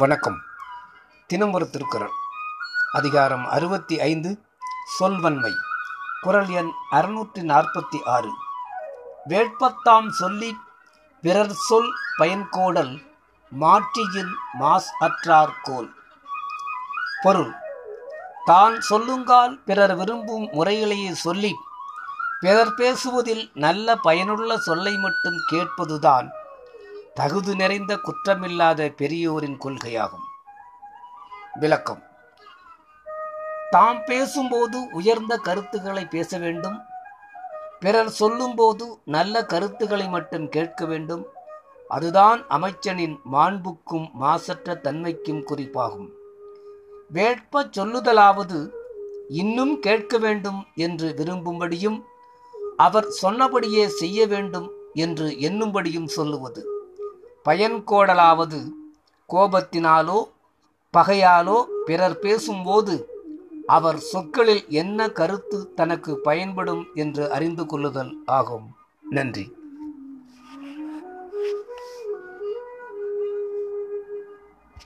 வணக்கம். 0.00 0.40
தினம் 1.26 1.52
ஒரு 1.52 1.70
திருக்குறள். 1.70 2.10
அதிகாரம் 2.92 3.46
அறுபத்தி 3.46 4.00
ஐந்து 4.00 4.44
சொல்வன்மை. 4.98 5.52
குரல் 6.20 6.48
எண் 6.48 6.70
அறுநூற்றி 6.90 7.38
நாற்பத்தி 7.38 8.04
ஆறு. 8.04 8.30
வேட்பத்தாம் 9.24 10.10
சொல்லி 10.10 10.56
பிறர் 11.22 11.52
சொல் 11.52 11.92
பயன்கோடல் 12.18 13.02
மாற்றியின் 13.50 14.34
மாஸ் 14.60 14.90
அற்றார் 15.00 15.54
கோல். 15.62 15.94
பொருள். 17.22 17.54
தான் 18.44 18.74
சொல்லுங்கால் 18.90 19.62
பிறர் 19.64 19.96
விரும்பும் 19.96 20.48
முறைகளையே 20.52 21.12
சொல்லி 21.12 21.54
பிறர் 22.40 22.74
பேசுவதில் 22.74 23.50
நல்ல 23.54 23.96
பயனுள்ள 23.96 24.58
சொல்லை 24.58 24.96
மட்டும் 24.96 25.36
கேட்பதுதான் 25.52 26.30
தகுதி 27.20 27.54
நிறைந்த 27.54 27.96
குற்றமில்லாத 27.96 28.94
பெரியோரின் 28.94 29.58
கொள்கையாகும். 29.58 30.26
விளக்கம். 31.54 32.02
தாம் 33.70 34.04
பேசும்போது 34.04 34.88
உயர்ந்த 34.92 35.36
கருத்துக்களை 35.36 36.06
பேச 36.06 36.38
வேண்டும். 36.38 36.80
பிறர் 37.80 38.08
சொல்லும்போது 38.08 38.98
நல்ல 39.04 39.46
கருத்துக்களை 39.46 40.08
மட்டும் 40.08 40.48
கேட்க 40.48 40.86
வேண்டும். 40.86 41.26
அதுதான் 41.88 42.46
அமைச்சனின் 42.48 43.20
மாண்புக்கும் 43.32 44.10
மாசற்ற 44.12 44.80
தன்மைக்கும் 44.84 45.42
குறிப்பாகும். 45.42 46.10
வேட்ப 47.08 47.64
சொல்லுதலாவது 47.64 48.70
இன்னும் 49.28 49.80
கேட்க 49.80 50.18
வேண்டும் 50.18 50.66
என்று 50.74 51.14
விரும்பும்படியும் 51.16 52.04
அவர் 52.76 53.04
சொன்னபடியே 53.04 53.88
செய்ய 53.88 54.26
வேண்டும் 54.26 54.70
என்று 54.94 55.28
எண்ணும்படியும் 55.28 56.06
சொல்லுவது. 56.06 56.74
பயன்கோடலாவது 57.44 58.68
கோபத்தினாலோ 59.28 60.24
பகையாலோ 60.92 61.64
பிறர் 61.86 62.18
பேசும்போது 62.18 63.08
அவர் 63.66 63.98
சொற்களில் 63.98 64.64
என்ன 64.68 65.08
கருத்து 65.08 65.74
தனக்கு 65.74 66.18
பயன்படும் 66.18 66.86
என்று 66.94 67.32
அறிந்து 67.32 67.66
கொள்ளுதல் 67.66 68.16
ஆகும். 68.26 68.76
நன்றி. 69.10 69.58